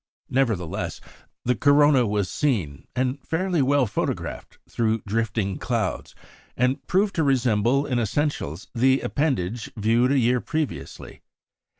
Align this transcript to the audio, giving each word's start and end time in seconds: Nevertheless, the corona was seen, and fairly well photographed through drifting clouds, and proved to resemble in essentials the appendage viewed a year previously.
Nevertheless, 0.31 0.99
the 1.45 1.55
corona 1.55 2.07
was 2.07 2.27
seen, 2.27 2.87
and 2.95 3.21
fairly 3.21 3.61
well 3.61 3.85
photographed 3.85 4.57
through 4.67 5.03
drifting 5.05 5.59
clouds, 5.59 6.15
and 6.57 6.83
proved 6.87 7.13
to 7.17 7.23
resemble 7.23 7.85
in 7.85 7.99
essentials 7.99 8.67
the 8.73 9.01
appendage 9.01 9.69
viewed 9.77 10.11
a 10.11 10.17
year 10.17 10.41
previously. 10.41 11.21